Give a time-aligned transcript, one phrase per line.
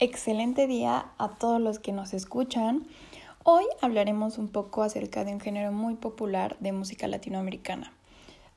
[0.00, 2.86] excelente día a todos los que nos escuchan.
[3.42, 7.92] Hoy hablaremos un poco acerca de un género muy popular de música latinoamericana.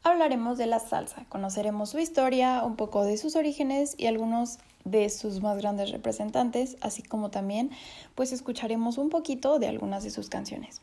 [0.04, 5.10] Hablaremos de la salsa, conoceremos su historia, un poco de sus orígenes y algunos de
[5.10, 7.72] sus más grandes representantes, así como también
[8.16, 10.82] pues escucharemos un poquito de algunas de sus canciones.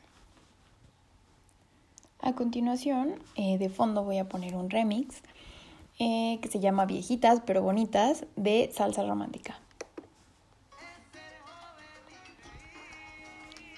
[2.21, 5.17] A continuación, eh, de fondo voy a poner un remix
[6.01, 9.61] eh, que se llama Viejitas pero Bonitas de Salsa Romántica.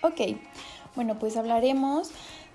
[0.03, 0.19] Ok,
[0.97, 2.11] bueno, pues hablaremos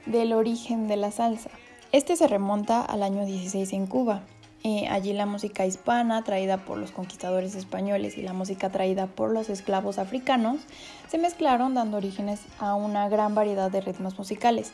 [0.07, 1.51] del origen de la salsa.
[1.91, 4.23] Este se remonta al año 16 en Cuba.
[4.63, 9.31] Eh, allí la música hispana traída por los conquistadores españoles y la música traída por
[9.31, 10.61] los esclavos africanos
[11.07, 14.71] se mezclaron dando orígenes a una gran variedad de ritmos musicales.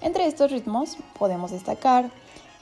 [0.00, 2.10] Entre estos ritmos podemos destacar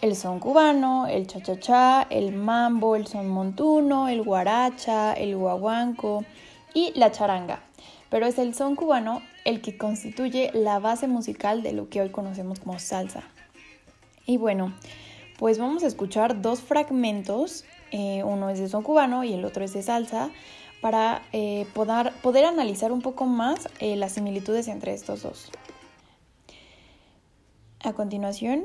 [0.02, 6.26] el son cubano, el cha-cha-cha, el mambo, el son montuno, el guaracha, el guaguanco
[6.74, 7.60] y la charanga.
[8.10, 12.10] Pero es el son cubano el que constituye la base musical de lo que hoy
[12.10, 13.22] conocemos como salsa.
[14.26, 14.74] Y bueno,
[15.38, 19.64] pues vamos a escuchar dos fragmentos, eh, uno es de son cubano y el otro
[19.64, 20.30] es de salsa,
[20.80, 25.50] para eh, poder, analizar un poco más eh, las similitudes entre estos dos.
[27.84, 28.64] A continuación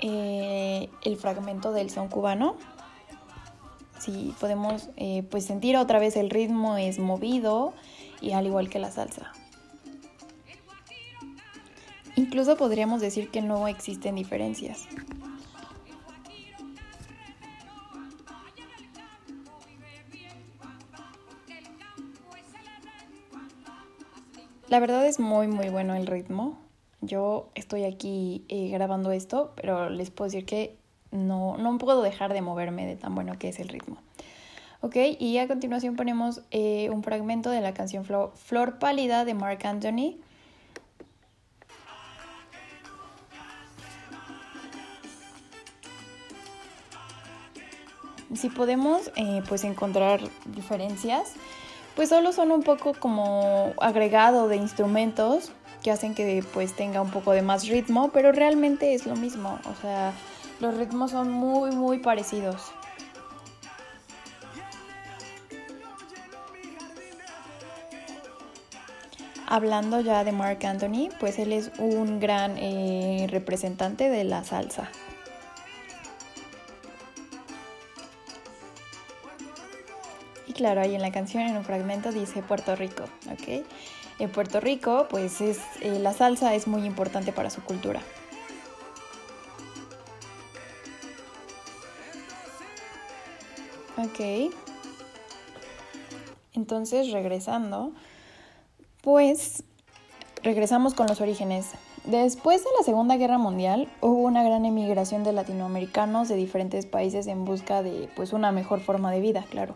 [0.00, 2.56] el fragmento del son cubano.
[4.00, 4.88] Si podemos
[5.30, 7.72] pues sentir otra vez el ritmo es movido
[8.20, 9.32] y al igual que la salsa.
[12.16, 14.86] Incluso podríamos decir que no existen diferencias.
[24.72, 26.58] La verdad es muy muy bueno el ritmo.
[27.02, 30.78] Yo estoy aquí eh, grabando esto, pero les puedo decir que
[31.10, 33.98] no, no puedo dejar de moverme de tan bueno que es el ritmo.
[34.80, 39.34] Ok, y a continuación ponemos eh, un fragmento de la canción Flor, Flor Pálida de
[39.34, 40.16] Mark Anthony.
[48.34, 51.32] Si podemos eh, pues encontrar diferencias,
[51.94, 57.10] pues solo son un poco como agregado de instrumentos que hacen que pues tenga un
[57.10, 60.12] poco de más ritmo, pero realmente es lo mismo, o sea,
[60.60, 62.72] los ritmos son muy muy parecidos.
[69.46, 74.88] Hablando ya de Mark Anthony, pues él es un gran eh, representante de la salsa.
[80.54, 83.64] Claro, ahí en la canción, en un fragmento, dice Puerto Rico, ¿ok?
[84.18, 88.00] En Puerto Rico, pues es, eh, la salsa es muy importante para su cultura.
[93.98, 94.52] Ok.
[96.54, 97.92] Entonces, regresando,
[99.00, 99.64] pues
[100.42, 101.70] regresamos con los orígenes.
[102.04, 107.28] Después de la Segunda Guerra Mundial hubo una gran emigración de latinoamericanos de diferentes países
[107.28, 109.74] en busca de pues una mejor forma de vida, claro.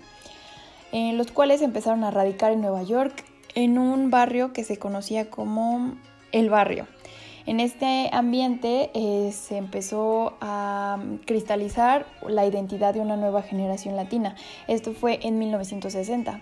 [1.15, 3.25] Los cuales empezaron a radicar en Nueva York,
[3.55, 5.95] en un barrio que se conocía como
[6.33, 6.87] el barrio.
[7.47, 14.35] En este ambiente eh, se empezó a cristalizar la identidad de una nueva generación latina.
[14.67, 16.41] Esto fue en 1960.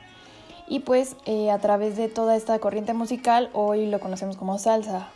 [0.67, 5.09] Y pues eh, a través de toda esta corriente musical hoy lo conocemos como salsa.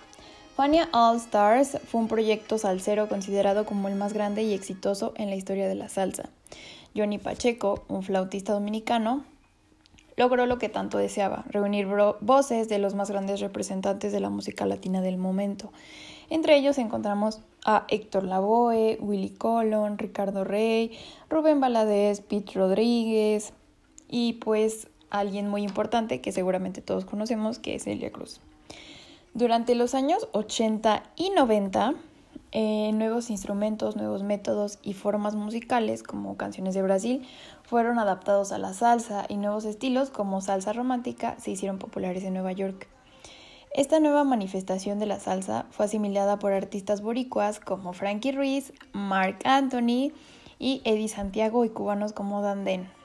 [0.58, 5.30] Fania All Stars fue un proyecto salsero considerado como el más grande y exitoso en
[5.30, 6.30] la historia de la salsa.
[6.96, 9.24] Johnny Pacheco, un flautista dominicano,
[10.16, 11.86] logró lo que tanto deseaba, reunir
[12.20, 15.70] voces de los más grandes representantes de la música latina del momento.
[16.28, 20.90] Entre ellos encontramos a Héctor Lavoe, Willy Colon, Ricardo Rey,
[21.30, 23.52] Rubén Valadez, Pete Rodríguez
[24.08, 28.40] y pues alguien muy importante que seguramente todos conocemos que es Elia Cruz.
[29.38, 31.94] Durante los años 80 y 90
[32.50, 37.24] eh, nuevos instrumentos, nuevos métodos y formas musicales como canciones de Brasil
[37.62, 42.32] fueron adaptados a la salsa y nuevos estilos como salsa romántica se hicieron populares en
[42.32, 42.88] Nueva York.
[43.72, 49.38] Esta nueva manifestación de la salsa fue asimilada por artistas boricuas como Frankie Ruiz, Mark
[49.44, 50.10] Anthony
[50.58, 52.97] y Eddie Santiago y cubanos como Dan Den.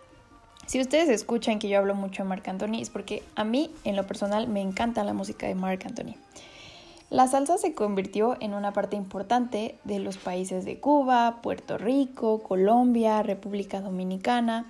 [0.66, 3.96] Si ustedes escuchan que yo hablo mucho de Mark Anthony es porque a mí en
[3.96, 6.16] lo personal me encanta la música de Mark Anthony.
[7.10, 12.42] La salsa se convirtió en una parte importante de los países de Cuba, Puerto Rico,
[12.42, 14.66] Colombia, República Dominicana,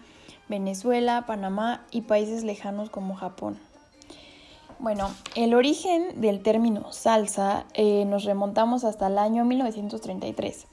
[0.49, 3.57] Venezuela, Panamá y países lejanos como Japón.
[4.83, 10.67] Bueno, el origen del término salsa eh, nos remontamos hasta el año 1933,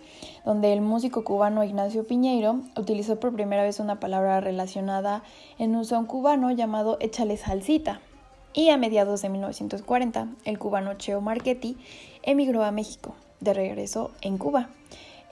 [0.44, 5.22] donde el músico cubano Ignacio Piñeiro utilizó por primera vez una palabra relacionada
[5.60, 8.00] en un son cubano llamado échale salsita.
[8.52, 11.76] Y a mediados de 1940, el cubano Cheo Marchetti
[12.24, 14.70] emigró a México, de regreso en Cuba.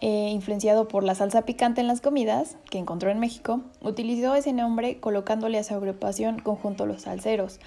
[0.00, 4.52] Eh, influenciado por la salsa picante en las comidas que encontró en México, utilizó ese
[4.52, 7.58] nombre colocándole a su agrupación Conjunto Los Salseros,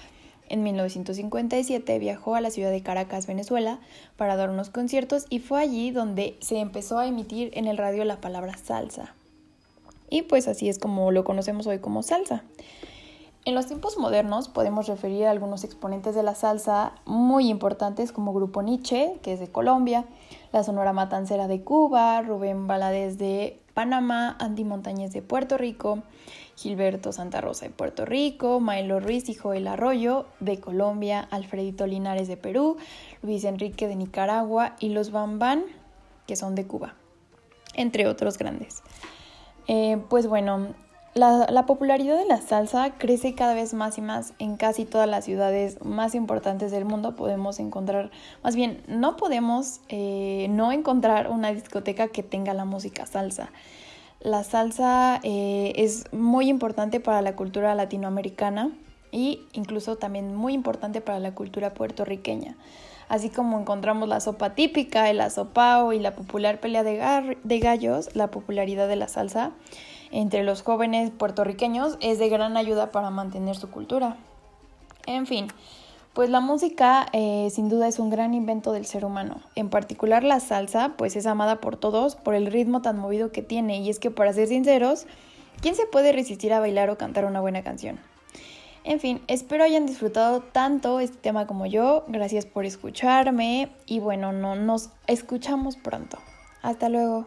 [0.48, 3.80] en 1957 viajó a la ciudad de Caracas, Venezuela,
[4.16, 8.04] para dar unos conciertos y fue allí donde se empezó a emitir en el radio
[8.04, 9.14] la palabra salsa.
[10.10, 12.44] Y pues así es como lo conocemos hoy como salsa.
[13.44, 18.32] En los tiempos modernos podemos referir a algunos exponentes de la salsa muy importantes como
[18.32, 20.04] Grupo Nietzsche, que es de Colombia,
[20.52, 26.04] la Sonora Matancera de Cuba, Rubén Valadez de Panamá, Andy Montañez de Puerto Rico,
[26.54, 32.28] Gilberto Santa Rosa de Puerto Rico, Milo Ruiz y Joel Arroyo de Colombia, Alfredito Linares
[32.28, 32.76] de Perú,
[33.22, 35.64] Luis Enrique de Nicaragua y los Bambán,
[36.28, 36.94] que son de Cuba,
[37.74, 38.84] entre otros grandes.
[39.66, 40.74] Eh, pues bueno,
[41.14, 45.08] la, la, popularidad de la salsa crece cada vez más y más en casi todas
[45.08, 47.14] las ciudades más importantes del mundo.
[47.14, 48.10] Podemos encontrar,
[48.42, 53.50] más bien, no podemos eh, no encontrar una discoteca que tenga la música salsa.
[54.20, 58.70] La salsa eh, es muy importante para la cultura latinoamericana
[59.10, 62.56] y incluso también muy importante para la cultura puertorriqueña.
[63.08, 68.16] Así como encontramos la sopa típica, el asopao y la popular pelea de, de gallos,
[68.16, 69.52] la popularidad de la salsa
[70.12, 74.16] entre los jóvenes puertorriqueños es de gran ayuda para mantener su cultura.
[75.06, 75.48] En fin,
[76.12, 79.40] pues la música eh, sin duda es un gran invento del ser humano.
[79.54, 83.42] En particular la salsa, pues es amada por todos por el ritmo tan movido que
[83.42, 83.80] tiene.
[83.80, 85.06] Y es que para ser sinceros,
[85.62, 87.98] ¿quién se puede resistir a bailar o cantar una buena canción?
[88.84, 92.04] En fin, espero hayan disfrutado tanto este tema como yo.
[92.08, 96.18] Gracias por escucharme y bueno, no, nos escuchamos pronto.
[96.62, 97.26] Hasta luego.